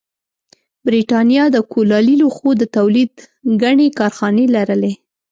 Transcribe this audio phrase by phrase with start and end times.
[0.85, 3.13] برېټانیا د کولالي لوښو د تولید
[3.61, 4.93] ګڼې کارخانې لرلې